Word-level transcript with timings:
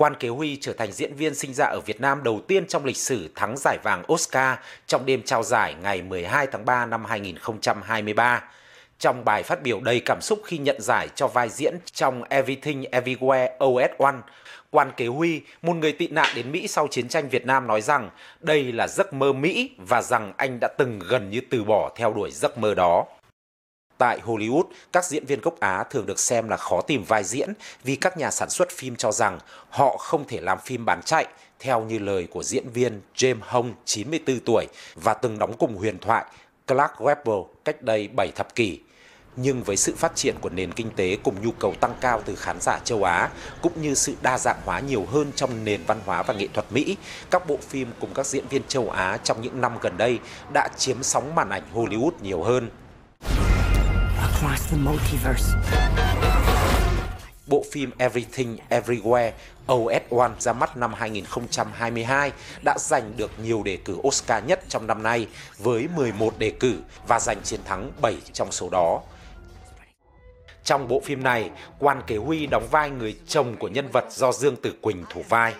Quan 0.00 0.14
Kế 0.14 0.28
Huy 0.28 0.56
trở 0.60 0.72
thành 0.72 0.92
diễn 0.92 1.14
viên 1.14 1.34
sinh 1.34 1.54
ra 1.54 1.64
ở 1.64 1.80
Việt 1.80 2.00
Nam 2.00 2.22
đầu 2.22 2.40
tiên 2.48 2.66
trong 2.66 2.84
lịch 2.84 2.96
sử 2.96 3.30
thắng 3.34 3.54
giải 3.56 3.78
vàng 3.82 4.02
Oscar 4.12 4.58
trong 4.86 5.06
đêm 5.06 5.22
trao 5.22 5.42
giải 5.42 5.74
ngày 5.82 6.02
12 6.02 6.46
tháng 6.52 6.64
3 6.64 6.86
năm 6.86 7.04
2023. 7.04 8.44
Trong 8.98 9.24
bài 9.24 9.42
phát 9.42 9.62
biểu 9.62 9.80
đầy 9.80 10.00
cảm 10.00 10.20
xúc 10.20 10.40
khi 10.44 10.58
nhận 10.58 10.80
giải 10.80 11.08
cho 11.14 11.26
vai 11.26 11.48
diễn 11.48 11.74
trong 11.92 12.22
Everything 12.22 12.82
Everywhere 12.82 13.48
All 13.58 13.82
at 13.82 13.98
Once, 13.98 14.28
Quan 14.70 14.90
Kế 14.96 15.06
Huy, 15.06 15.40
một 15.62 15.74
người 15.74 15.92
tị 15.92 16.08
nạn 16.08 16.28
đến 16.36 16.52
Mỹ 16.52 16.68
sau 16.68 16.86
chiến 16.86 17.08
tranh 17.08 17.28
Việt 17.28 17.46
Nam 17.46 17.66
nói 17.66 17.80
rằng 17.80 18.10
đây 18.40 18.72
là 18.72 18.88
giấc 18.88 19.12
mơ 19.12 19.32
Mỹ 19.32 19.70
và 19.78 20.02
rằng 20.02 20.32
anh 20.36 20.60
đã 20.60 20.68
từng 20.78 20.98
gần 21.08 21.30
như 21.30 21.40
từ 21.50 21.64
bỏ 21.64 21.92
theo 21.96 22.12
đuổi 22.12 22.30
giấc 22.30 22.58
mơ 22.58 22.74
đó. 22.74 23.04
Tại 24.00 24.20
Hollywood, 24.24 24.64
các 24.92 25.04
diễn 25.04 25.26
viên 25.26 25.40
gốc 25.40 25.60
Á 25.60 25.84
thường 25.90 26.06
được 26.06 26.18
xem 26.18 26.48
là 26.48 26.56
khó 26.56 26.80
tìm 26.80 27.04
vai 27.04 27.24
diễn 27.24 27.52
vì 27.84 27.96
các 27.96 28.16
nhà 28.16 28.30
sản 28.30 28.50
xuất 28.50 28.70
phim 28.70 28.96
cho 28.96 29.12
rằng 29.12 29.38
họ 29.70 29.96
không 29.96 30.24
thể 30.28 30.40
làm 30.40 30.58
phim 30.58 30.84
bán 30.84 31.02
chạy, 31.02 31.26
theo 31.58 31.80
như 31.80 31.98
lời 31.98 32.28
của 32.30 32.42
diễn 32.42 32.70
viên 32.70 33.00
James 33.16 33.40
Hong, 33.40 33.74
94 33.84 34.40
tuổi 34.40 34.66
và 34.94 35.14
từng 35.14 35.38
đóng 35.38 35.56
cùng 35.58 35.76
huyền 35.76 35.98
thoại 35.98 36.24
Clark 36.66 36.92
Gable 36.98 37.42
cách 37.64 37.82
đây 37.82 38.08
7 38.08 38.32
thập 38.36 38.54
kỷ. 38.54 38.80
Nhưng 39.36 39.62
với 39.62 39.76
sự 39.76 39.94
phát 39.96 40.16
triển 40.16 40.34
của 40.40 40.50
nền 40.50 40.72
kinh 40.72 40.90
tế 40.96 41.16
cùng 41.22 41.34
nhu 41.42 41.50
cầu 41.52 41.74
tăng 41.80 41.94
cao 42.00 42.22
từ 42.24 42.34
khán 42.34 42.56
giả 42.60 42.78
châu 42.84 43.04
Á, 43.04 43.30
cũng 43.62 43.82
như 43.82 43.94
sự 43.94 44.14
đa 44.22 44.38
dạng 44.38 44.60
hóa 44.64 44.80
nhiều 44.80 45.06
hơn 45.12 45.32
trong 45.36 45.64
nền 45.64 45.80
văn 45.86 46.00
hóa 46.06 46.22
và 46.22 46.34
nghệ 46.34 46.46
thuật 46.54 46.72
Mỹ, 46.72 46.96
các 47.30 47.46
bộ 47.46 47.56
phim 47.68 47.88
cùng 48.00 48.10
các 48.14 48.26
diễn 48.26 48.48
viên 48.48 48.62
châu 48.68 48.90
Á 48.90 49.18
trong 49.24 49.42
những 49.42 49.60
năm 49.60 49.72
gần 49.80 49.96
đây 49.96 50.18
đã 50.52 50.68
chiếm 50.76 51.02
sóng 51.02 51.34
màn 51.34 51.50
ảnh 51.50 51.62
Hollywood 51.74 52.12
nhiều 52.22 52.42
hơn. 52.42 52.70
Across 54.40 54.70
the 54.70 54.76
multiverse. 54.76 55.54
Bộ 57.46 57.64
phim 57.72 57.90
Everything 57.98 58.56
Everywhere 58.70 59.30
OS1 59.66 60.30
ra 60.38 60.52
mắt 60.52 60.76
năm 60.76 60.94
2022 60.94 62.32
đã 62.64 62.76
giành 62.78 63.12
được 63.16 63.30
nhiều 63.42 63.62
đề 63.62 63.78
cử 63.84 63.96
Oscar 64.08 64.44
nhất 64.44 64.60
trong 64.68 64.86
năm 64.86 65.02
nay 65.02 65.26
với 65.58 65.88
11 65.96 66.38
đề 66.38 66.50
cử 66.50 66.74
và 67.08 67.20
giành 67.20 67.42
chiến 67.42 67.60
thắng 67.64 67.90
7 68.02 68.16
trong 68.32 68.52
số 68.52 68.68
đó. 68.72 69.00
Trong 70.64 70.88
bộ 70.88 71.00
phim 71.04 71.22
này, 71.22 71.50
Quan 71.78 72.02
Kế 72.06 72.16
Huy 72.16 72.46
đóng 72.46 72.68
vai 72.70 72.90
người 72.90 73.16
chồng 73.26 73.56
của 73.56 73.68
nhân 73.68 73.88
vật 73.92 74.04
do 74.10 74.32
Dương 74.32 74.56
Tử 74.56 74.74
Quỳnh 74.80 75.04
thủ 75.10 75.22
vai. 75.28 75.54